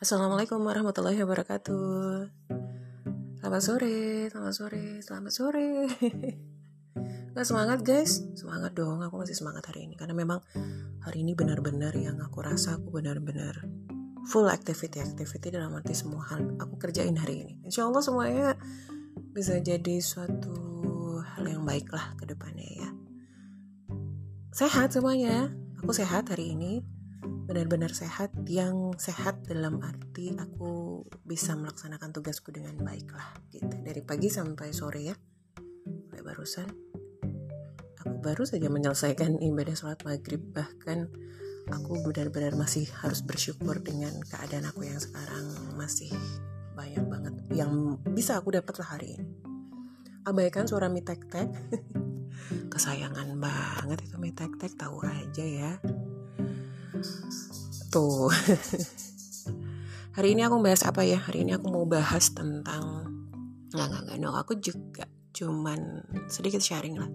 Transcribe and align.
Assalamualaikum 0.00 0.64
warahmatullahi 0.64 1.20
wabarakatuh. 1.20 2.32
Selamat 3.36 3.60
sore, 3.60 4.32
selamat 4.32 4.54
sore, 4.56 4.84
selamat 5.04 5.28
sore. 5.28 5.68
Gak 7.36 7.44
semangat 7.44 7.84
guys? 7.84 8.24
Semangat 8.32 8.72
dong, 8.72 9.04
aku 9.04 9.20
masih 9.20 9.36
semangat 9.36 9.60
hari 9.68 9.84
ini 9.84 10.00
Karena 10.00 10.16
memang 10.16 10.40
hari 11.04 11.20
ini 11.20 11.36
benar-benar 11.36 11.92
yang 12.00 12.16
aku 12.16 12.40
rasa 12.40 12.80
aku 12.80 12.96
benar-benar 12.96 13.60
full 14.24 14.48
activity 14.48 15.04
Activity 15.04 15.52
dalam 15.52 15.76
arti 15.76 15.92
semua 15.92 16.24
hal 16.32 16.56
aku 16.56 16.80
kerjain 16.80 17.20
hari 17.20 17.44
ini 17.44 17.60
Insya 17.68 17.84
Allah 17.84 18.00
semuanya 18.00 18.56
bisa 19.36 19.60
jadi 19.60 20.00
suatu 20.00 20.56
hal 21.36 21.44
yang 21.44 21.68
baik 21.68 21.92
lah 21.92 22.16
ke 22.16 22.24
depannya 22.24 22.88
ya 22.88 22.88
Sehat 24.56 24.96
semuanya, 24.96 25.52
aku 25.76 25.92
sehat 25.92 26.32
hari 26.32 26.56
ini 26.56 26.80
benar-benar 27.50 27.90
sehat 27.90 28.30
yang 28.46 28.94
sehat 28.94 29.42
dalam 29.42 29.82
arti 29.82 30.30
aku 30.38 31.02
bisa 31.26 31.58
melaksanakan 31.58 32.14
tugasku 32.14 32.54
dengan 32.54 32.78
baik 32.78 33.10
lah 33.10 33.26
gitu. 33.50 33.74
Dari 33.82 34.06
pagi 34.06 34.30
sampai 34.30 34.70
sore 34.70 35.02
ya 35.02 35.14
kayak 36.14 36.22
barusan. 36.22 36.70
Aku 38.06 38.22
baru 38.22 38.46
saja 38.46 38.70
menyelesaikan 38.70 39.42
ibadah 39.42 39.74
sholat 39.74 39.98
maghrib 40.06 40.38
bahkan 40.54 41.10
aku 41.74 41.98
benar-benar 42.06 42.54
masih 42.54 42.86
harus 43.02 43.26
bersyukur 43.26 43.82
dengan 43.82 44.14
keadaan 44.30 44.70
aku 44.70 44.86
yang 44.86 45.02
sekarang 45.02 45.50
masih 45.74 46.14
banyak 46.78 47.02
banget 47.10 47.34
yang 47.50 47.98
bisa 48.14 48.38
aku 48.38 48.54
dapat 48.54 48.78
lah 48.78 48.94
hari 48.94 49.18
ini. 49.18 49.26
Abaikan 50.22 50.70
suara 50.70 50.86
mie 50.86 51.02
tek 51.02 51.26
tek 51.26 51.50
kesayangan 52.72 53.34
banget 53.42 54.06
itu 54.06 54.16
mie 54.22 54.38
tek 54.38 54.54
tek 54.54 54.70
tahu 54.78 55.02
aja 55.02 55.42
ya 55.42 55.74
Tuh. 57.90 58.30
Hari 60.16 60.28
ini 60.36 60.42
aku 60.44 60.60
bahas 60.60 60.82
apa 60.84 61.02
ya? 61.06 61.18
Hari 61.18 61.48
ini 61.48 61.56
aku 61.56 61.70
mau 61.70 61.86
bahas 61.88 62.30
tentang 62.34 63.08
nggak 63.70 63.86
nggak 63.86 64.02
nggak 64.02 64.18
no 64.18 64.34
aku 64.34 64.58
juga 64.58 65.06
cuman 65.30 66.02
sedikit 66.26 66.58
sharing 66.58 66.98
lah 66.98 67.06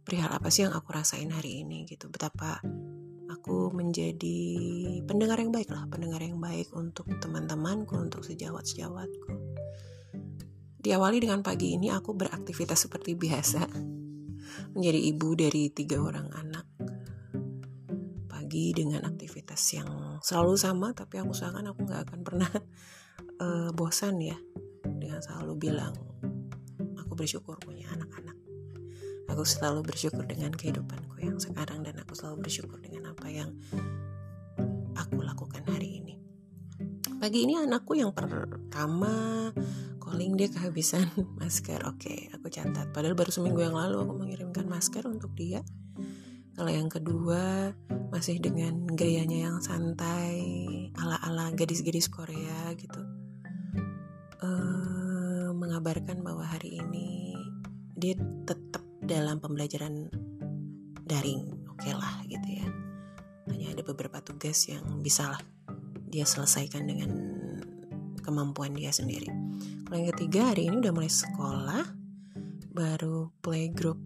perihal 0.00 0.32
apa 0.32 0.48
sih 0.48 0.64
yang 0.64 0.72
aku 0.72 0.90
rasain 0.92 1.28
hari 1.30 1.62
ini 1.62 1.84
gitu. 1.84 2.08
Betapa 2.08 2.58
aku 3.28 3.70
menjadi 3.72 4.38
pendengar 5.04 5.38
yang 5.38 5.52
baik 5.52 5.70
lah 5.70 5.84
pendengar 5.86 6.24
yang 6.24 6.40
baik 6.40 6.72
untuk 6.72 7.06
teman-temanku 7.20 7.94
untuk 7.94 8.24
sejawat 8.24 8.64
sejawatku 8.64 9.56
diawali 10.86 11.18
dengan 11.18 11.42
pagi 11.42 11.74
ini 11.74 11.90
aku 11.90 12.14
beraktivitas 12.14 12.86
seperti 12.86 13.18
biasa. 13.18 13.66
Menjadi 14.78 15.00
ibu 15.02 15.34
dari 15.34 15.74
tiga 15.74 15.98
orang 15.98 16.30
anak 16.30 16.75
pagi 18.56 18.72
dengan 18.72 19.04
aktivitas 19.04 19.60
yang 19.76 20.16
selalu 20.24 20.56
sama 20.56 20.88
tapi 20.96 21.20
aku 21.20 21.36
usahakan 21.36 21.76
aku 21.76 21.84
nggak 21.84 22.08
akan 22.08 22.20
pernah 22.24 22.48
uh, 23.36 23.68
bosan 23.76 24.16
ya 24.16 24.32
dengan 24.80 25.20
selalu 25.20 25.60
bilang 25.60 25.92
aku 26.96 27.12
bersyukur 27.12 27.60
punya 27.60 27.84
anak-anak. 27.92 28.32
Aku 29.28 29.44
selalu 29.44 29.84
bersyukur 29.84 30.24
dengan 30.24 30.56
kehidupanku 30.56 31.20
yang 31.20 31.36
sekarang 31.36 31.84
dan 31.84 32.00
aku 32.00 32.16
selalu 32.16 32.48
bersyukur 32.48 32.80
dengan 32.80 33.12
apa 33.12 33.28
yang 33.28 33.52
aku 34.96 35.20
lakukan 35.20 35.60
hari 35.68 36.00
ini. 36.00 36.16
Pagi 37.20 37.44
ini 37.44 37.60
anakku 37.60 37.92
yang 37.92 38.16
pertama 38.16 39.52
calling 40.00 40.32
dia 40.32 40.48
kehabisan 40.48 41.04
masker. 41.44 41.84
Oke 41.84 42.32
aku 42.32 42.48
catat. 42.48 42.88
Padahal 42.88 43.12
baru 43.12 43.28
seminggu 43.28 43.60
yang 43.60 43.76
lalu 43.76 44.00
aku 44.00 44.16
mengirimkan 44.16 44.64
masker 44.64 45.04
untuk 45.04 45.36
dia 45.36 45.60
kalau 46.56 46.72
yang 46.72 46.88
kedua 46.88 47.76
masih 48.08 48.40
dengan 48.40 48.88
gayanya 48.96 49.52
yang 49.52 49.60
santai 49.60 50.40
ala-ala 50.96 51.52
gadis-gadis 51.52 52.08
Korea 52.08 52.72
gitu. 52.80 53.00
Uh, 54.40 55.52
mengabarkan 55.52 56.24
bahwa 56.24 56.48
hari 56.48 56.80
ini 56.80 57.36
dia 57.92 58.16
tetap 58.48 58.80
dalam 59.04 59.36
pembelajaran 59.36 60.08
daring 61.04 61.44
oke 61.68 61.76
okay 61.76 61.92
lah 61.92 62.24
gitu 62.24 62.48
ya. 62.48 62.66
Hanya 63.52 63.76
ada 63.76 63.82
beberapa 63.84 64.24
tugas 64.24 64.64
yang 64.72 65.04
bisa 65.04 65.28
lah 65.28 65.42
dia 66.08 66.24
selesaikan 66.24 66.88
dengan 66.88 67.10
kemampuan 68.24 68.72
dia 68.72 68.96
sendiri. 68.96 69.28
Kalau 69.84 69.96
yang 70.00 70.08
ketiga 70.16 70.56
hari 70.56 70.72
ini 70.72 70.80
udah 70.80 70.92
mulai 70.96 71.12
sekolah 71.12 71.84
baru 72.72 73.28
playgroup 73.44 74.05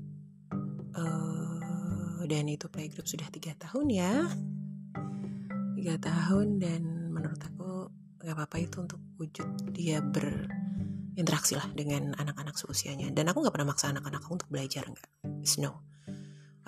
dan 2.30 2.46
itu 2.46 2.70
playgroup 2.70 3.10
sudah 3.10 3.26
tiga 3.34 3.58
tahun 3.58 3.90
ya. 3.90 4.14
Tiga 5.74 5.98
tahun 5.98 6.62
dan 6.62 7.10
menurut 7.10 7.42
aku 7.42 7.90
gak 8.22 8.38
apa-apa 8.38 8.56
itu 8.62 8.86
untuk 8.86 9.02
wujud 9.18 9.74
dia 9.74 9.98
berinteraksi 9.98 11.58
lah 11.58 11.66
dengan 11.74 12.14
anak-anak 12.14 12.54
seusianya. 12.54 13.10
Dan 13.10 13.26
aku 13.26 13.42
gak 13.42 13.50
pernah 13.58 13.74
maksa 13.74 13.90
anak-anak 13.90 14.22
aku 14.22 14.38
untuk 14.38 14.46
belajar 14.46 14.86
nggak. 14.86 15.10
No. 15.58 15.82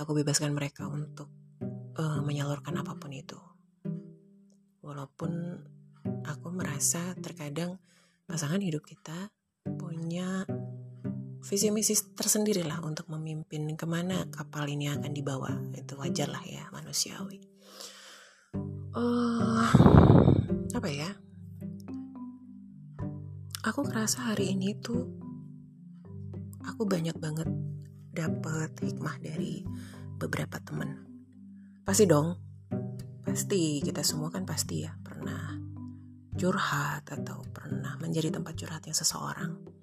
Aku 0.03 0.11
bebaskan 0.19 0.51
mereka 0.51 0.91
untuk 0.91 1.31
uh, 1.95 2.19
menyalurkan 2.27 2.75
apa 2.75 2.99
pun 2.99 3.15
itu. 3.15 3.39
Walaupun 4.83 5.31
aku 6.27 6.49
merasa 6.51 7.15
terkadang 7.23 7.79
pasangan 8.27 8.59
hidup 8.59 8.83
kita 8.83 9.31
punya 9.79 10.43
visi 11.43 11.75
misi 11.75 11.99
tersendiri 12.15 12.63
lah 12.63 12.79
untuk 12.87 13.11
memimpin 13.11 13.67
ke 13.75 13.87
mana 13.87 14.31
kapal 14.31 14.71
ini 14.71 14.87
akan 14.87 15.11
dibawa. 15.11 15.51
Itu 15.75 15.99
wajar 15.99 16.31
lah 16.31 16.43
ya 16.47 16.71
manusiawi. 16.71 17.43
Uh, 18.95 19.67
apa 20.71 20.89
ya? 20.89 21.11
Aku 23.67 23.83
kerasa 23.87 24.35
hari 24.35 24.55
ini 24.55 24.79
tuh 24.79 25.07
aku 26.63 26.87
banyak 26.87 27.19
banget 27.19 27.51
dapat 28.15 28.71
hikmah 28.79 29.19
dari 29.19 29.67
beberapa 30.19 30.63
temen. 30.63 31.03
Pasti 31.83 32.07
dong. 32.07 32.39
Pasti 33.27 33.83
kita 33.83 34.07
semua 34.07 34.31
kan 34.31 34.47
pasti 34.47 34.87
ya 34.87 34.95
pernah 35.03 35.59
curhat 36.39 37.07
atau 37.11 37.43
pernah 37.51 37.99
menjadi 37.99 38.35
tempat 38.35 38.55
curhatnya 38.55 38.95
seseorang 38.95 39.82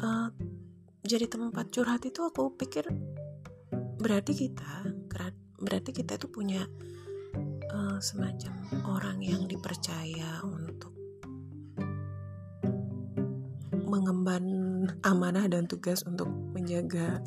uh, 0.00 0.28
jadi 1.04 1.28
tempat 1.28 1.72
curhat 1.72 2.04
itu 2.04 2.20
aku 2.24 2.56
pikir 2.56 2.88
berarti 4.00 4.32
kita 4.32 5.00
berarti 5.60 5.92
kita 5.92 6.16
itu 6.16 6.26
punya 6.32 6.64
uh, 7.70 7.98
semacam 8.00 8.52
orang 8.88 9.20
yang 9.20 9.44
dipercaya 9.44 10.40
untuk 10.42 10.96
mengemban 13.84 14.44
amanah 15.04 15.44
dan 15.52 15.68
tugas 15.68 16.00
untuk 16.08 16.32
menjaga 16.56 17.20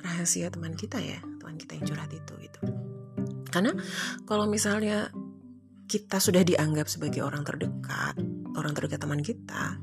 rahasia 0.00 0.48
teman 0.48 0.72
kita 0.72 0.96
ya 0.98 1.20
teman 1.38 1.60
kita 1.60 1.76
yang 1.76 1.86
curhat 1.86 2.10
itu 2.10 2.32
gitu. 2.40 2.60
Karena 3.52 3.76
kalau 4.24 4.48
misalnya 4.48 5.12
kita 5.84 6.16
sudah 6.16 6.40
dianggap 6.40 6.88
sebagai 6.88 7.20
orang 7.20 7.44
terdekat 7.44 8.16
orang 8.56 8.72
terdekat 8.72 8.96
teman 9.04 9.20
kita 9.20 9.76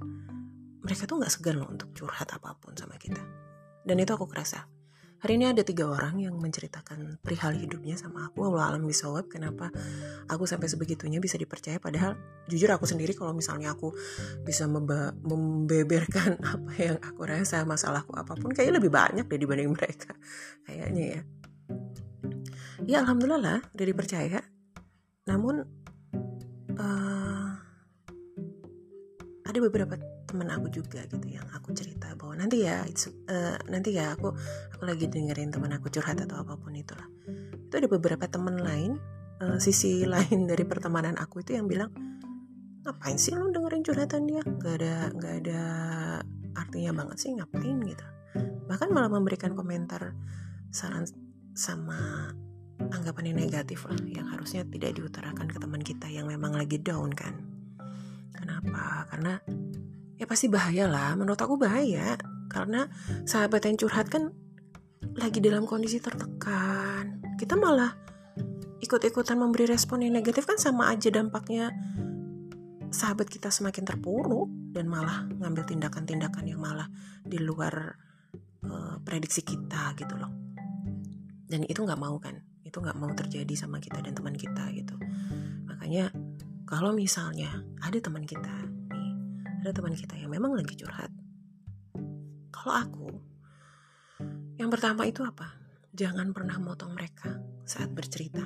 mereka 0.89 1.05
tuh 1.05 1.21
nggak 1.21 1.29
segan 1.29 1.61
loh 1.61 1.69
untuk 1.69 1.93
curhat 1.93 2.33
apa 2.33 2.57
pun 2.57 2.73
sama 2.73 2.97
kita. 2.97 3.21
Dan 3.85 4.01
itu 4.01 4.09
aku 4.09 4.25
kerasa. 4.25 4.65
Hari 5.21 5.37
ini 5.37 5.51
ada 5.51 5.61
tiga 5.61 5.85
orang 5.85 6.17
yang 6.17 6.33
menceritakan 6.39 7.21
perihal 7.21 7.53
hidupnya 7.53 7.93
sama 7.93 8.25
aku. 8.25 8.49
Allah 8.49 8.73
alam 8.73 8.87
bisawab 8.89 9.29
kenapa 9.29 9.69
aku 10.25 10.49
sampai 10.49 10.65
sebegitunya 10.65 11.21
bisa 11.21 11.37
dipercaya? 11.37 11.77
Padahal 11.77 12.17
jujur 12.49 12.71
aku 12.73 12.89
sendiri 12.89 13.13
kalau 13.13 13.37
misalnya 13.37 13.77
aku 13.77 13.93
bisa 14.41 14.65
membeberkan 14.65 16.41
apa 16.57 16.71
yang 16.81 16.97
aku 17.05 17.21
rasa 17.21 17.61
masalahku 17.69 18.17
apa 18.17 18.33
pun 18.33 18.49
kayaknya 18.49 18.81
lebih 18.81 18.89
banyak 18.89 19.29
deh 19.29 19.37
dibanding 19.37 19.69
mereka. 19.69 20.17
Kayaknya 20.65 21.03
ya. 21.05 21.21
Ya 22.87 22.97
alhamdulillah 23.05 23.61
udah 23.75 23.85
dipercaya. 23.85 24.39
Namun 25.27 25.67
uh, 26.79 27.51
ada 29.43 29.59
beberapa 29.59 29.99
teman 30.29 30.53
aku 30.53 30.69
juga 30.69 31.01
gitu 31.09 31.25
yang 31.25 31.49
aku 31.49 31.73
cerita 31.73 32.13
bahwa 32.13 32.37
nanti 32.37 32.61
ya 32.61 32.85
uh, 32.85 33.57
nanti 33.65 33.97
ya 33.97 34.13
aku 34.13 34.29
aku 34.77 34.83
lagi 34.85 35.09
dengerin 35.09 35.49
teman 35.49 35.73
aku 35.73 35.89
curhat 35.89 36.21
atau 36.21 36.45
apa 36.45 36.53
pun 36.61 36.77
itulah. 36.77 37.09
Itu 37.65 37.73
ada 37.73 37.89
beberapa 37.89 38.29
teman 38.29 38.61
lain 38.61 39.01
uh, 39.41 39.57
sisi 39.57 40.05
lain 40.13 40.45
dari 40.45 40.61
pertemanan 40.69 41.17
aku 41.17 41.41
itu 41.41 41.57
yang 41.57 41.65
bilang 41.65 41.89
ngapain 42.85 43.17
sih 43.17 43.33
lo 43.33 43.49
dengerin 43.49 43.81
curhatan 43.81 44.29
dia? 44.29 44.45
Nggak 44.45 44.73
ada 44.77 44.95
nggak 45.17 45.35
ada 45.45 45.61
artinya 46.53 46.91
banget 46.93 47.17
sih 47.17 47.33
ngapain 47.33 47.77
gitu. 47.81 48.05
Bahkan 48.69 48.93
malah 48.93 49.09
memberikan 49.09 49.57
komentar 49.57 50.13
saran 50.69 51.09
sama 51.57 52.29
anggapan 52.87 53.33
yang 53.33 53.37
negatif 53.49 53.83
lah 53.83 53.99
yang 54.07 54.29
harusnya 54.31 54.63
tidak 54.63 54.95
diutarakan 54.95 55.51
ke 55.51 55.57
teman 55.59 55.81
kita 55.83 56.07
yang 56.07 56.29
memang 56.29 56.55
lagi 56.55 56.77
down 56.79 57.11
kan. 57.11 57.35
Kenapa? 58.31 59.03
Karena 59.11 59.35
ya 60.19 60.27
pasti 60.27 60.51
bahaya 60.51 60.85
lah 60.85 61.15
menurut 61.15 61.39
aku 61.39 61.55
bahaya. 61.55 62.19
Karena 62.51 62.85
sahabat 63.23 63.63
yang 63.65 63.79
curhat 63.79 64.11
kan 64.11 64.35
lagi 65.15 65.39
dalam 65.39 65.63
kondisi 65.63 66.03
tertekan. 66.03 67.23
Kita 67.39 67.55
malah 67.55 67.95
ikut-ikutan 68.83 69.39
memberi 69.39 69.65
respon 69.69 70.03
yang 70.03 70.13
negatif 70.15 70.43
kan 70.43 70.59
sama 70.59 70.91
aja 70.91 71.07
dampaknya 71.11 71.71
sahabat 72.89 73.29
kita 73.29 73.53
semakin 73.53 73.85
terpuruk 73.85 74.49
dan 74.73 74.89
malah 74.89 75.29
ngambil 75.29 75.63
tindakan-tindakan 75.67 76.45
yang 76.45 76.57
malah 76.57 76.89
di 77.21 77.37
luar 77.37 77.95
uh, 78.65 78.97
prediksi 79.05 79.45
kita 79.45 79.93
gitu 79.95 80.17
loh. 80.17 80.31
Dan 81.49 81.65
itu 81.65 81.81
nggak 81.81 82.01
mau 82.01 82.17
kan 82.17 82.37
itu 82.65 82.77
nggak 82.77 82.97
mau 82.97 83.09
terjadi 83.13 83.53
sama 83.57 83.81
kita 83.81 84.01
dan 84.01 84.13
teman 84.13 84.37
kita 84.37 84.69
gitu. 84.73 84.93
Makanya 85.65 86.13
kalau 86.69 86.93
misalnya 86.93 87.65
ada 87.81 87.97
teman 87.97 88.25
kita 88.25 88.69
ada 89.59 89.71
teman 89.75 89.91
kita 89.91 90.15
yang 90.15 90.31
memang 90.31 90.55
lagi 90.55 90.75
curhat. 90.79 91.11
Kalau 92.49 92.75
aku 92.75 93.09
yang 94.59 94.67
pertama 94.67 95.07
itu 95.07 95.23
apa? 95.23 95.55
Jangan 95.95 96.35
pernah 96.35 96.59
motong 96.59 96.91
mereka 96.91 97.39
saat 97.63 97.91
bercerita. 97.95 98.43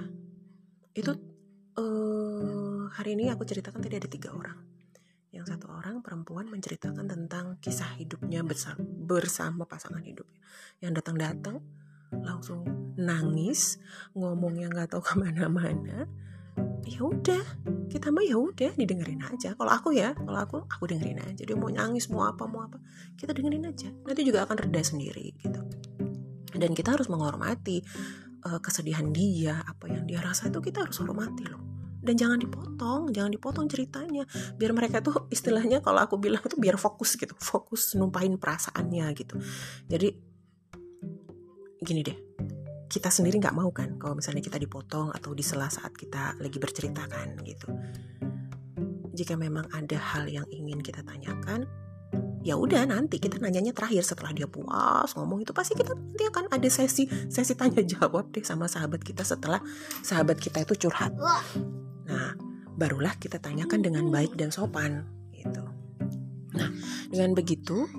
Itu 0.93 1.17
uh, 1.77 2.85
hari 2.93 3.17
ini 3.17 3.33
aku 3.33 3.41
ceritakan 3.45 3.81
tadi 3.81 3.97
ada 3.97 4.09
tiga 4.09 4.29
orang. 4.33 4.61
Yang 5.33 5.57
satu 5.57 5.73
orang 5.73 6.05
perempuan 6.05 6.45
menceritakan 6.53 7.09
tentang 7.09 7.57
kisah 7.57 7.97
hidupnya 7.97 8.45
bersama, 8.45 8.77
bersama 8.85 9.65
pasangan 9.65 10.05
hidupnya 10.05 10.37
yang 10.85 10.93
datang-datang 10.93 11.57
langsung 12.13 12.61
nangis 12.93 13.81
ngomong 14.13 14.61
yang 14.61 14.69
nggak 14.69 14.93
tahu 14.93 15.01
ke 15.09 15.13
mana-mana 15.17 16.05
ya 16.83 16.99
udah 17.01 17.43
kita 17.87 18.11
mah 18.11 18.25
ya 18.25 18.37
udah 18.37 18.71
didengerin 18.75 19.23
aja. 19.25 19.55
Kalau 19.55 19.71
aku 19.71 19.95
ya 19.95 20.13
kalau 20.13 20.39
aku 20.39 20.55
aku 20.67 20.83
dengerin 20.89 21.21
aja. 21.23 21.41
Dia 21.45 21.57
mau 21.57 21.71
nangis 21.71 22.11
mau 22.11 22.27
apa 22.27 22.45
mau 22.45 22.65
apa 22.65 22.77
kita 23.17 23.33
dengerin 23.33 23.65
aja. 23.69 23.89
Nanti 23.89 24.21
juga 24.21 24.45
akan 24.45 24.67
reda 24.67 24.81
sendiri 24.83 25.33
gitu. 25.39 25.61
Dan 26.53 26.77
kita 26.77 26.93
harus 26.93 27.09
menghormati 27.09 27.81
uh, 28.45 28.59
kesedihan 28.61 29.09
dia 29.09 29.57
apa 29.65 29.89
yang 29.89 30.05
dia 30.05 30.21
rasa 30.21 30.53
itu 30.53 30.61
kita 30.61 30.85
harus 30.85 30.99
hormati 31.01 31.43
loh. 31.49 31.61
Dan 32.03 32.19
jangan 32.19 32.37
dipotong 32.37 33.09
jangan 33.15 33.31
dipotong 33.31 33.65
ceritanya. 33.71 34.27
Biar 34.59 34.75
mereka 34.75 34.99
tuh 35.01 35.25
istilahnya 35.35 35.81
kalau 35.81 36.03
aku 36.03 36.19
bilang 36.21 36.43
tuh 36.45 36.59
biar 36.59 36.77
fokus 36.77 37.15
gitu 37.17 37.33
fokus 37.39 37.97
numpahin 37.97 38.37
perasaannya 38.37 39.05
gitu. 39.17 39.39
Jadi 39.89 40.33
gini 41.83 41.99
deh 41.99 42.17
kita 42.93 43.09
sendiri 43.09 43.41
nggak 43.41 43.57
mau 43.57 43.73
kan 43.73 43.97
kalau 43.97 44.13
misalnya 44.13 44.45
kita 44.45 44.61
dipotong 44.61 45.09
atau 45.09 45.33
disela 45.33 45.65
saat 45.65 45.97
kita 45.97 46.37
lagi 46.37 46.61
bercerita 46.61 47.09
kan 47.09 47.33
gitu. 47.41 47.65
Jika 49.17 49.33
memang 49.33 49.65
ada 49.73 49.97
hal 49.97 50.29
yang 50.29 50.45
ingin 50.53 50.77
kita 50.77 51.01
tanyakan 51.01 51.65
ya 52.45 52.53
udah 52.53 52.85
nanti 52.85 53.17
kita 53.17 53.41
nanyanya 53.41 53.73
terakhir 53.73 54.05
setelah 54.05 54.29
dia 54.29 54.45
puas 54.45 55.09
ngomong 55.17 55.41
itu 55.41 55.55
pasti 55.57 55.73
kita 55.73 55.97
nanti 55.97 56.23
akan 56.29 56.53
ada 56.53 56.69
sesi 56.69 57.09
sesi 57.33 57.57
tanya 57.57 57.81
jawab 57.81 58.29
deh 58.29 58.45
sama 58.45 58.69
sahabat 58.69 59.01
kita 59.01 59.25
setelah 59.25 59.57
sahabat 60.05 60.37
kita 60.37 60.61
itu 60.61 60.85
curhat. 60.85 61.17
Nah 62.05 62.37
barulah 62.77 63.17
kita 63.17 63.41
tanyakan 63.41 63.81
dengan 63.81 64.05
baik 64.13 64.37
dan 64.37 64.53
sopan 64.53 65.01
gitu. 65.33 65.65
Nah 66.53 66.69
dengan 67.09 67.33
begitu 67.33 67.89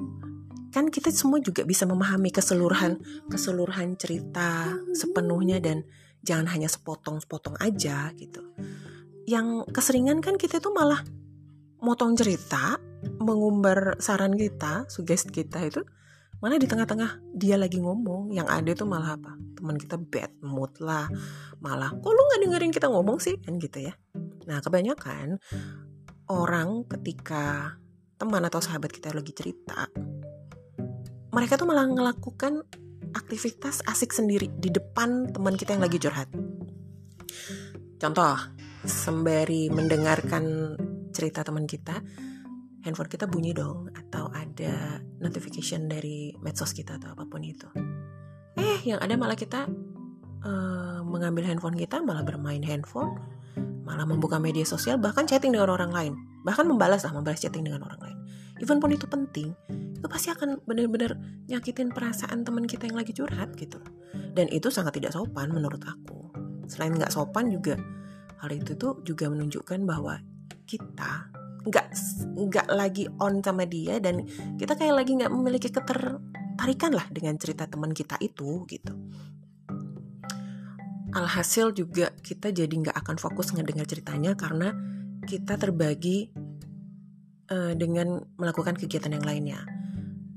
kan 0.75 0.91
kita 0.91 1.15
semua 1.15 1.39
juga 1.39 1.63
bisa 1.63 1.87
memahami 1.87 2.35
keseluruhan 2.35 2.99
keseluruhan 3.31 3.95
cerita 3.95 4.75
sepenuhnya 4.91 5.63
dan 5.63 5.87
jangan 6.27 6.51
hanya 6.51 6.67
sepotong-sepotong 6.67 7.55
aja 7.63 8.11
gitu 8.19 8.43
yang 9.31 9.63
keseringan 9.71 10.19
kan 10.19 10.35
kita 10.35 10.59
tuh 10.59 10.75
malah 10.75 11.01
motong 11.85 12.17
cerita 12.17 12.81
mengumbar 13.21 14.01
saran 14.01 14.33
kita, 14.33 14.89
sugesti 14.89 15.45
kita 15.45 15.61
itu 15.65 15.85
mana 16.41 16.61
di 16.61 16.69
tengah-tengah 16.69 17.33
dia 17.33 17.57
lagi 17.57 17.81
ngomong, 17.81 18.33
yang 18.33 18.45
ada 18.49 18.73
tuh 18.77 18.85
malah 18.85 19.17
apa? 19.17 19.33
Teman 19.57 19.81
kita 19.81 19.97
bad 19.97 20.33
mood 20.45 20.77
lah, 20.81 21.09
malah 21.61 21.93
kok 21.93 22.13
lu 22.13 22.21
nggak 22.21 22.41
dengerin 22.45 22.73
kita 22.73 22.89
ngomong 22.93 23.17
sih 23.21 23.41
kan 23.41 23.57
gitu 23.57 23.85
ya. 23.85 23.97
Nah 24.49 24.61
kebanyakan 24.61 25.41
orang 26.29 26.85
ketika 26.89 27.77
teman 28.21 28.45
atau 28.45 28.61
sahabat 28.61 28.93
kita 28.93 29.13
lagi 29.13 29.33
cerita, 29.33 29.89
mereka 31.35 31.59
tuh 31.59 31.67
malah 31.67 31.91
melakukan 31.91 32.63
aktivitas 33.11 33.83
asik 33.91 34.15
sendiri 34.15 34.47
di 34.55 34.71
depan 34.71 35.35
teman 35.35 35.59
kita 35.59 35.75
yang 35.75 35.83
lagi 35.83 35.99
curhat. 35.99 36.31
Contoh, 37.99 38.39
sembari 38.87 39.67
mendengarkan 39.75 40.77
cerita 41.11 41.43
teman 41.43 41.67
kita, 41.67 41.99
handphone 42.87 43.11
kita 43.11 43.27
bunyi 43.27 43.51
dong 43.51 43.91
atau 43.91 44.31
ada 44.31 45.03
notification 45.19 45.91
dari 45.91 46.31
medsos 46.39 46.71
kita 46.71 47.03
atau 47.03 47.19
apa 47.19 47.27
pun 47.27 47.43
itu. 47.43 47.67
Eh, 48.55 48.87
yang 48.87 49.03
ada 49.03 49.19
malah 49.19 49.35
kita 49.35 49.67
uh, 50.47 51.01
mengambil 51.03 51.51
handphone 51.51 51.75
kita 51.75 51.99
malah 51.99 52.23
bermain 52.23 52.63
handphone, 52.63 53.19
malah 53.83 54.07
membuka 54.07 54.39
media 54.39 54.63
sosial 54.63 55.03
bahkan 55.03 55.27
chatting 55.27 55.51
dengan 55.51 55.75
orang 55.75 55.91
lain, 55.91 56.13
bahkan 56.47 56.63
membalas 56.67 57.03
lah 57.03 57.15
membalas 57.15 57.43
chatting 57.43 57.67
dengan 57.67 57.83
orang 57.83 57.99
lain. 57.99 58.19
Even 58.65 58.81
pun 58.81 58.97
itu 58.97 59.05
penting, 59.05 59.53
itu 60.01 60.07
pasti 60.09 60.33
akan 60.33 60.65
benar-benar 60.65 61.21
nyakitin 61.53 61.93
perasaan 61.93 62.49
teman 62.49 62.65
kita 62.65 62.89
yang 62.89 62.97
lagi 62.97 63.13
curhat 63.13 63.53
gitu. 63.61 63.77
Dan 64.33 64.49
itu 64.49 64.73
sangat 64.73 64.97
tidak 64.97 65.13
sopan 65.13 65.53
menurut 65.53 65.85
aku. 65.85 66.33
Selain 66.65 66.97
nggak 66.97 67.13
sopan 67.13 67.53
juga 67.53 67.77
hal 68.41 68.49
itu 68.57 68.73
tuh 68.81 69.05
juga 69.05 69.29
menunjukkan 69.29 69.85
bahwa 69.85 70.17
kita 70.65 71.29
nggak 71.65 71.87
nggak 72.41 72.69
lagi 72.73 73.05
on 73.21 73.45
sama 73.45 73.69
dia 73.69 74.01
dan 74.01 74.25
kita 74.57 74.77
kayak 74.77 75.05
lagi 75.05 75.17
nggak 75.17 75.33
memiliki 75.33 75.69
ketertarikan 75.69 76.93
lah 76.93 77.05
dengan 77.09 77.37
cerita 77.41 77.65
teman 77.65 77.97
kita 77.97 78.21
itu 78.21 78.69
gitu 78.69 78.93
alhasil 81.17 81.73
juga 81.73 82.13
kita 82.21 82.53
jadi 82.53 82.69
nggak 82.69 82.97
akan 83.01 83.17
fokus 83.17 83.57
ngedengar 83.57 83.89
ceritanya 83.89 84.37
karena 84.37 84.77
kita 85.25 85.57
terbagi 85.57 86.29
uh, 87.55 87.73
dengan 87.79 88.19
melakukan 88.35 88.75
kegiatan 88.75 89.15
yang 89.15 89.23
lainnya. 89.23 89.63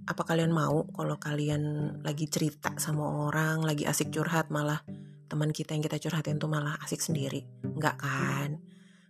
Apa 0.08 0.24
kalian 0.24 0.54
mau 0.54 0.88
kalau 0.94 1.18
kalian 1.20 1.98
lagi 2.06 2.30
cerita 2.30 2.78
sama 2.80 3.28
orang 3.28 3.66
lagi 3.66 3.84
asik 3.84 4.14
curhat 4.14 4.54
malah 4.54 4.80
teman 5.28 5.52
kita 5.52 5.76
yang 5.76 5.84
kita 5.84 6.00
curhatin 6.00 6.40
tuh 6.40 6.48
malah 6.48 6.78
asik 6.86 7.02
sendiri? 7.02 7.44
Nggak 7.66 7.96
kan? 8.00 8.50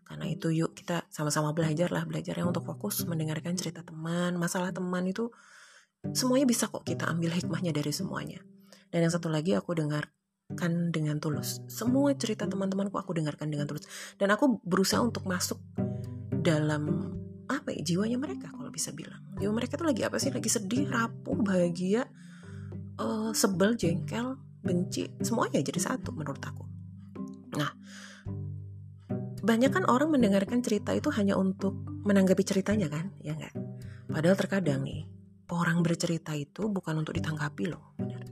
Karena 0.07 0.25
itu 0.25 0.49
yuk 0.49 0.73
kita 0.73 1.05
sama-sama 1.11 1.51
belajar 1.51 1.91
lah 1.91 2.07
belajarnya 2.07 2.47
untuk 2.47 2.63
fokus 2.65 3.03
mendengarkan 3.05 3.59
cerita 3.59 3.83
teman 3.83 4.39
masalah 4.39 4.71
teman 4.71 5.03
itu 5.03 5.27
semuanya 6.15 6.47
bisa 6.47 6.71
kok 6.71 6.87
kita 6.87 7.11
ambil 7.11 7.35
hikmahnya 7.35 7.75
dari 7.75 7.91
semuanya. 7.91 8.39
Dan 8.87 9.05
yang 9.05 9.13
satu 9.13 9.27
lagi 9.27 9.53
aku 9.53 9.75
dengarkan 9.75 10.95
dengan 10.95 11.19
tulus. 11.19 11.59
Semua 11.67 12.15
cerita 12.15 12.47
teman-temanku 12.47 12.95
aku 12.95 13.11
dengarkan 13.11 13.51
dengan 13.51 13.67
tulus. 13.67 13.83
Dan 14.15 14.31
aku 14.31 14.63
berusaha 14.63 15.03
untuk 15.03 15.27
masuk 15.27 15.59
dalam 16.39 17.13
apa 17.47 17.71
ya 17.71 17.81
jiwanya 17.83 18.19
mereka 18.19 18.51
kalau 18.51 18.67
bisa 18.71 18.91
bilang 18.91 19.23
jiwa 19.39 19.51
mereka 19.55 19.79
tuh 19.79 19.87
lagi 19.87 20.03
apa 20.03 20.19
sih 20.19 20.31
lagi 20.31 20.51
sedih 20.51 20.87
rapuh 20.91 21.39
bahagia 21.39 22.07
uh, 22.99 23.31
sebel 23.31 23.75
jengkel 23.79 24.35
benci 24.61 25.07
semuanya 25.23 25.63
jadi 25.63 25.79
satu 25.79 26.11
menurut 26.11 26.43
aku 26.43 26.63
nah 27.55 27.71
banyak 29.47 29.71
kan 29.71 29.87
orang 29.87 30.11
mendengarkan 30.11 30.59
cerita 30.59 30.91
itu 30.91 31.07
hanya 31.15 31.39
untuk 31.39 31.71
menanggapi 32.03 32.43
ceritanya 32.43 32.91
kan, 32.91 33.15
ya 33.23 33.31
nggak? 33.31 33.55
Padahal 34.11 34.35
terkadang 34.35 34.83
nih, 34.83 35.07
orang 35.47 35.79
bercerita 35.87 36.35
itu 36.35 36.67
bukan 36.67 36.99
untuk 36.99 37.15
ditanggapi 37.15 37.71
loh, 37.71 37.95
benar. 37.95 38.27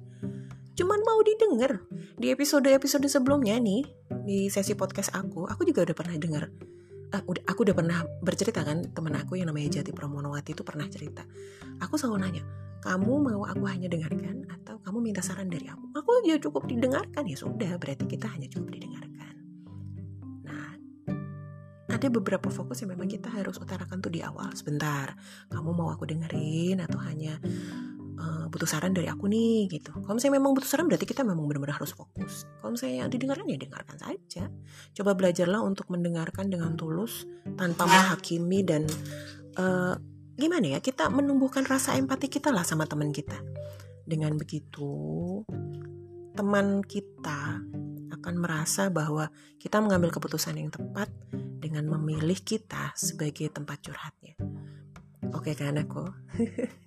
Cuman 0.76 1.00
mau 1.08 1.24
didengar. 1.24 1.88
Di 2.20 2.36
episode-episode 2.36 3.08
sebelumnya 3.08 3.56
nih, 3.64 3.88
di 4.28 4.52
sesi 4.52 4.76
podcast 4.76 5.16
aku, 5.16 5.48
aku 5.48 5.64
juga 5.64 5.88
udah 5.88 5.96
pernah 5.96 6.20
dengar. 6.20 6.52
Uh, 7.16 7.24
udah, 7.32 7.44
aku 7.48 7.64
udah 7.64 7.76
pernah 7.80 8.04
bercerita 8.20 8.60
kan, 8.68 8.92
temen 8.92 9.16
aku 9.16 9.40
yang 9.40 9.48
namanya 9.48 9.80
Jati 9.80 9.96
Pramonowati 9.96 10.52
itu 10.52 10.68
pernah 10.68 10.84
cerita. 10.92 11.24
Aku 11.80 11.96
selalu 11.96 12.28
nanya, 12.28 12.44
kamu 12.84 13.24
mau 13.24 13.48
aku 13.48 13.64
hanya 13.72 13.88
dengarkan 13.88 14.44
atau 14.52 14.84
kamu 14.84 15.00
minta 15.00 15.24
saran 15.24 15.48
dari 15.48 15.72
aku? 15.72 15.96
Aku 15.96 16.28
ya 16.28 16.36
cukup 16.36 16.68
didengarkan 16.68 17.24
ya 17.24 17.40
sudah, 17.40 17.80
berarti 17.80 18.04
kita 18.04 18.28
hanya 18.28 18.52
cukup 18.52 18.76
didengarkan 18.76 19.16
ada 21.96 22.12
beberapa 22.12 22.52
fokus 22.52 22.84
yang 22.84 22.92
memang 22.92 23.08
kita 23.08 23.32
harus 23.32 23.56
utarakan 23.56 24.04
tuh 24.04 24.12
di 24.12 24.20
awal. 24.20 24.52
Sebentar, 24.52 25.16
kamu 25.48 25.72
mau 25.72 25.90
aku 25.90 26.04
dengerin 26.04 26.84
atau 26.84 27.00
hanya 27.02 27.40
uh, 28.20 28.46
butuh 28.52 28.68
saran 28.68 28.96
dari 28.96 29.08
aku 29.12 29.28
nih 29.28 29.68
gitu. 29.72 29.92
Kalau 29.92 30.16
misalnya 30.16 30.40
memang 30.40 30.52
butuh 30.56 30.70
saran 30.70 30.88
berarti 30.88 31.08
kita 31.08 31.22
memang 31.24 31.46
benar-benar 31.48 31.80
harus 31.80 31.92
fokus. 31.92 32.48
Kalau 32.60 32.76
misalnya 32.76 33.06
yang 33.06 33.10
didengarkan 33.12 33.46
ya 33.48 33.58
dengarkan 33.60 33.98
saja. 34.00 34.44
Coba 34.96 35.12
belajarlah 35.16 35.62
untuk 35.64 35.88
mendengarkan 35.92 36.48
dengan 36.52 36.74
tulus 36.80 37.28
tanpa 37.56 37.88
menghakimi 37.88 38.60
dan 38.64 38.88
uh, 39.60 39.96
gimana 40.36 40.76
ya 40.76 40.80
kita 40.84 41.08
menumbuhkan 41.08 41.64
rasa 41.64 41.96
empati 41.96 42.28
kita 42.28 42.52
lah 42.52 42.64
sama 42.64 42.88
teman 42.88 43.12
kita. 43.12 43.36
Dengan 44.06 44.38
begitu 44.38 45.42
teman 46.36 46.84
kita 46.84 47.64
akan 48.12 48.36
merasa 48.38 48.92
bahwa 48.92 49.32
kita 49.58 49.80
mengambil 49.80 50.12
keputusan 50.12 50.60
yang 50.60 50.70
tepat 50.70 51.10
dengan 51.60 51.88
memilih 51.98 52.38
kita 52.38 52.94
sebagai 52.94 53.50
tempat 53.50 53.82
curhatnya. 53.82 54.38
Oke 55.34 55.58
kan 55.58 55.82
aku? 55.82 56.06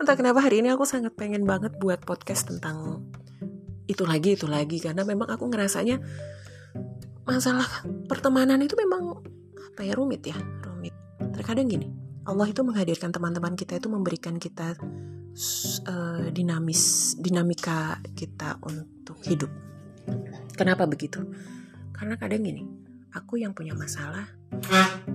Entah 0.00 0.14
kenapa 0.16 0.40
hari 0.40 0.64
ini 0.64 0.72
aku 0.72 0.88
sangat 0.88 1.14
pengen 1.14 1.44
banget 1.44 1.76
buat 1.76 2.02
podcast 2.02 2.48
tentang 2.48 3.04
itu 3.88 4.04
lagi 4.04 4.36
itu 4.36 4.46
lagi. 4.48 4.80
Karena 4.80 5.04
memang 5.04 5.28
aku 5.28 5.48
ngerasanya 5.48 6.00
masalah 7.28 7.66
pertemanan 8.08 8.60
itu 8.64 8.74
memang 8.76 9.20
apa 9.72 9.80
ya 9.84 9.92
rumit 9.94 10.24
ya 10.24 10.36
rumit. 10.64 10.94
Terkadang 11.36 11.68
gini 11.68 11.88
Allah 12.28 12.48
itu 12.48 12.60
menghadirkan 12.60 13.08
teman-teman 13.08 13.56
kita 13.56 13.80
itu 13.80 13.88
memberikan 13.88 14.36
kita 14.36 14.76
uh, 15.88 16.28
dinamis 16.28 17.14
dinamika 17.16 18.00
kita 18.12 18.60
untuk 18.64 19.16
hidup. 19.24 19.48
Kenapa 20.56 20.84
begitu? 20.84 21.24
Karena 21.96 22.20
kadang 22.20 22.44
gini 22.44 22.64
aku 23.12 23.40
yang 23.40 23.56
punya 23.56 23.72
masalah 23.72 24.28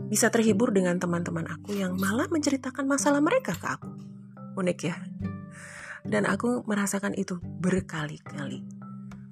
bisa 0.10 0.30
terhibur 0.30 0.74
dengan 0.74 0.98
teman-teman 0.98 1.46
aku 1.50 1.78
yang 1.78 1.98
malah 1.98 2.30
menceritakan 2.30 2.86
masalah 2.86 3.22
mereka 3.22 3.54
ke 3.58 3.68
aku 3.70 4.13
unik 4.58 4.80
ya. 4.84 4.96
Dan 6.04 6.28
aku 6.28 6.68
merasakan 6.68 7.16
itu 7.16 7.40
berkali-kali. 7.40 8.64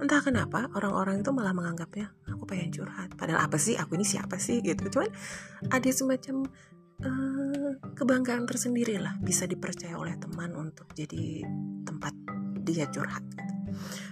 Entah 0.02 0.24
kenapa 0.24 0.66
orang-orang 0.74 1.22
itu 1.22 1.30
malah 1.30 1.54
menganggapnya 1.54 2.10
aku 2.26 2.50
pengen 2.50 2.74
curhat. 2.74 3.14
Padahal 3.14 3.46
apa 3.46 3.62
sih? 3.62 3.78
Aku 3.78 3.94
ini 4.00 4.08
siapa 4.08 4.42
sih? 4.42 4.64
Gitu. 4.64 4.90
Cuman 4.90 5.12
ada 5.70 5.90
semacam 5.94 6.50
uh, 7.06 7.72
kebanggaan 7.94 8.46
tersendiri 8.50 8.98
lah 8.98 9.18
bisa 9.22 9.46
dipercaya 9.46 9.98
oleh 9.98 10.18
teman 10.18 10.54
untuk 10.58 10.90
jadi 10.94 11.46
tempat 11.86 12.14
dia 12.62 12.86
curhat 12.90 13.26
gitu. 13.34 13.54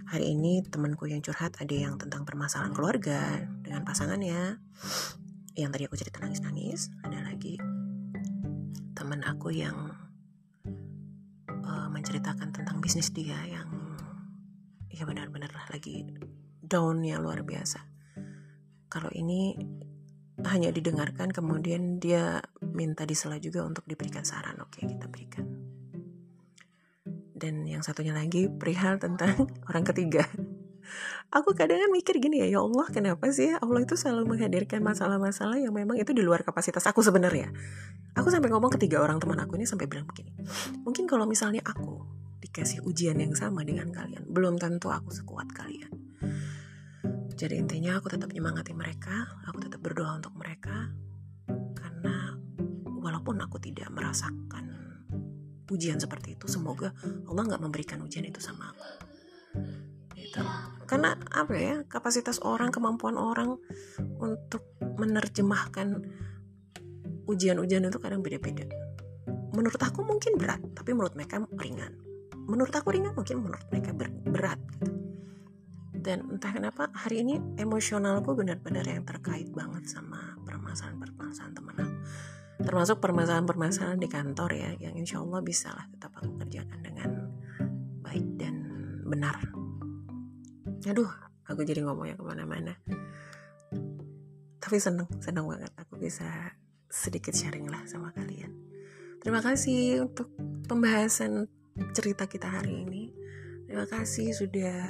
hari 0.10 0.34
ini 0.34 0.66
temanku 0.66 1.06
yang 1.06 1.22
curhat 1.22 1.54
ada 1.62 1.76
yang 1.76 2.02
tentang 2.02 2.26
permasalahan 2.26 2.74
keluarga 2.74 3.46
dengan 3.62 3.86
pasangannya. 3.86 4.58
Yang 5.54 5.70
tadi 5.76 5.84
aku 5.86 5.96
cerita 6.00 6.18
nangis-nangis 6.24 6.90
ada 7.04 7.20
lagi 7.26 7.60
teman 8.96 9.24
aku 9.24 9.54
yang 9.54 9.96
menceritakan 12.20 12.52
tentang 12.52 12.84
bisnis 12.84 13.16
dia 13.16 13.40
yang 13.48 13.72
ya 14.92 15.08
benar-benar 15.08 15.56
lagi 15.72 16.04
downnya 16.60 17.16
luar 17.16 17.48
biasa. 17.48 17.80
Kalau 18.92 19.08
ini 19.16 19.56
hanya 20.44 20.68
didengarkan 20.76 21.32
kemudian 21.32 21.96
dia 21.96 22.44
minta 22.60 23.08
disela 23.08 23.40
juga 23.40 23.64
untuk 23.64 23.88
diberikan 23.88 24.28
saran. 24.28 24.60
Oke, 24.60 24.84
kita 24.84 25.08
berikan. 25.08 25.48
Dan 27.40 27.64
yang 27.64 27.88
satunya 27.88 28.12
lagi 28.12 28.52
perihal 28.52 29.00
tentang 29.00 29.48
orang 29.72 29.88
ketiga. 29.88 30.28
Aku 31.30 31.54
kadang 31.54 31.78
kan 31.78 31.94
mikir 31.94 32.18
gini 32.18 32.42
ya, 32.42 32.58
ya 32.58 32.60
Allah 32.66 32.90
kenapa 32.90 33.30
sih 33.30 33.54
Allah 33.54 33.86
itu 33.86 33.94
selalu 33.94 34.34
menghadirkan 34.34 34.82
masalah-masalah 34.82 35.62
yang 35.62 35.74
memang 35.74 36.02
itu 36.02 36.10
di 36.10 36.26
luar 36.26 36.42
kapasitas 36.42 36.90
aku 36.90 37.06
sebenarnya? 37.06 37.54
Aku 38.18 38.34
sampai 38.34 38.50
ngomong 38.50 38.74
ke 38.74 38.80
tiga 38.82 39.00
orang 39.00 39.22
teman 39.22 39.38
aku 39.38 39.54
ini 39.56 39.70
sampai 39.70 39.86
bilang 39.86 40.10
begini 40.10 40.34
mungkin 40.82 41.06
kalau 41.06 41.30
misalnya 41.30 41.62
aku 41.62 42.02
dikasih 42.42 42.82
ujian 42.82 43.20
yang 43.22 43.38
sama 43.38 43.62
dengan 43.62 43.94
kalian 43.94 44.26
belum 44.26 44.58
tentu 44.58 44.90
aku 44.90 45.14
sekuat 45.14 45.54
kalian. 45.54 45.92
Jadi 47.38 47.56
intinya 47.56 48.02
aku 48.02 48.10
tetap 48.12 48.34
menyemangati 48.34 48.74
mereka 48.74 49.30
aku 49.46 49.64
tetap 49.64 49.80
berdoa 49.86 50.18
untuk 50.18 50.34
mereka 50.34 50.90
karena 51.78 52.36
walaupun 53.00 53.38
aku 53.40 53.62
tidak 53.62 53.88
merasakan 53.94 54.66
ujian 55.70 56.02
seperti 56.02 56.34
itu 56.34 56.50
semoga 56.50 56.90
Allah 57.30 57.44
nggak 57.46 57.62
memberikan 57.62 58.02
ujian 58.02 58.26
itu 58.26 58.42
sama 58.42 58.74
aku. 58.74 58.90
Gitu 60.18 60.42
karena 60.90 61.14
apa 61.30 61.54
ya 61.54 61.76
kapasitas 61.86 62.42
orang 62.42 62.74
kemampuan 62.74 63.14
orang 63.14 63.62
untuk 64.18 64.74
menerjemahkan 64.98 66.02
ujian-ujian 67.30 67.86
itu 67.86 68.02
kadang 68.02 68.26
beda-beda. 68.26 68.66
Menurut 69.54 69.78
aku 69.78 70.02
mungkin 70.02 70.42
berat 70.42 70.58
tapi 70.74 70.98
menurut 70.98 71.14
mereka 71.14 71.46
ringan. 71.62 71.94
Menurut 72.50 72.74
aku 72.74 72.90
ringan 72.90 73.14
mungkin 73.14 73.46
menurut 73.46 73.62
mereka 73.70 73.94
ber 73.94 74.10
berat 74.10 74.58
gitu. 74.82 74.98
dan 76.00 76.26
entah 76.32 76.50
kenapa 76.56 76.90
hari 76.96 77.22
ini 77.22 77.38
emosionalku 77.60 78.34
benar-benar 78.34 78.88
yang 78.88 79.06
terkait 79.06 79.52
banget 79.52 79.84
sama 79.86 80.40
permasalahan-permasalahan 80.48 81.54
teman 81.54 81.76
aku. 81.76 81.96
Termasuk 82.66 82.98
permasalahan-permasalahan 82.98 84.00
di 84.02 84.10
kantor 84.10 84.50
ya 84.58 84.72
yang 84.80 84.98
insya 84.98 85.22
Allah 85.22 85.44
bisa 85.46 85.70
lah 85.70 85.86
tetap 85.92 86.18
aku 86.18 86.34
kerjakan 86.40 86.80
dengan 86.82 87.10
baik 88.02 88.26
dan 88.42 88.56
benar 89.06 89.38
aduh 90.88 91.10
aku 91.50 91.66
jadi 91.66 91.84
ngomongnya 91.84 92.16
ke 92.16 92.24
mana-mana 92.24 92.74
tapi 94.60 94.78
seneng 94.78 95.10
seneng 95.18 95.50
banget 95.50 95.74
aku 95.82 95.98
bisa 95.98 96.28
sedikit 96.90 97.38
sharing 97.38 97.70
lah 97.70 97.86
sama 97.86 98.10
kalian. 98.12 98.50
Terima 99.22 99.40
kasih 99.46 100.10
untuk 100.10 100.34
pembahasan 100.66 101.46
cerita 101.94 102.26
kita 102.26 102.50
hari 102.50 102.84
ini. 102.84 103.14
Terima 103.70 103.86
kasih 103.86 104.34
sudah 104.34 104.90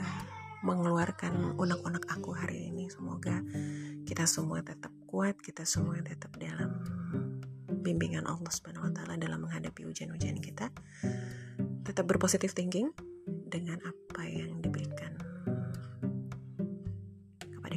mengeluarkan 0.63 1.59
unek-unek 1.59 2.07
aku 2.07 2.31
hari 2.31 2.71
ini. 2.71 2.87
Semoga 2.87 3.43
kita 4.07 4.23
semua 4.25 4.63
tetap 4.63 4.95
kuat, 5.05 5.35
kita 5.43 5.67
semua 5.67 5.99
tetap 5.99 6.31
dalam 6.39 6.79
bimbingan 7.83 8.27
Allah 8.27 8.51
Subhanahu 8.51 8.87
wa 8.87 8.93
taala 8.95 9.19
dalam 9.19 9.43
menghadapi 9.43 9.83
ujian-ujian 9.83 10.39
kita. 10.39 10.71
Tetap 11.83 12.05
berpositif 12.07 12.55
thinking 12.55 12.95
dengan 13.27 13.79
apa 13.83 14.23
yang 14.27 14.63
diberikan 14.63 15.28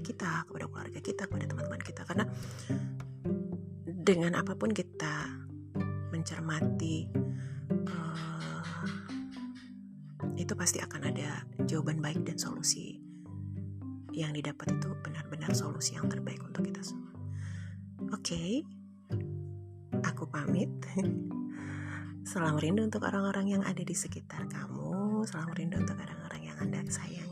kita, 0.03 0.45
kepada 0.51 0.67
keluarga 0.69 1.01
kita, 1.01 1.23
kepada 1.31 1.47
teman-teman 1.49 1.83
kita 1.83 2.03
karena 2.05 2.25
dengan 3.87 4.35
apa 4.35 4.59
pun 4.59 4.75
kita 4.75 5.31
mencermati 6.11 7.07
uh, 7.87 8.85
itu 10.35 10.53
pasti 10.59 10.83
akan 10.83 11.15
ada 11.15 11.47
jawaban 11.65 12.03
baik 12.03 12.27
dan 12.27 12.35
solusi 12.35 12.99
yang 14.13 14.37
didapat 14.37 14.77
itu 14.77 14.93
benar-benar 15.01 15.57
solusi 15.57 15.97
yang 15.97 16.11
terbaik 16.11 16.43
untuk 16.45 16.69
kita 16.69 16.85
semua. 16.85 17.17
Oke, 18.13 18.37
okay, 18.37 18.51
aku 20.05 20.29
pamit. 20.29 20.69
Salam 22.23 22.55
rindu 22.61 22.87
untuk 22.87 23.03
orang-orang 23.03 23.57
yang 23.57 23.63
ada 23.65 23.83
di 23.83 23.97
sekitar 23.97 24.47
kamu. 24.47 25.25
Salam 25.27 25.51
rindu 25.57 25.81
untuk 25.81 25.97
orang-orang 25.99 26.43
yang 26.45 26.57
Anda 26.61 26.85
sayangi. 26.87 27.32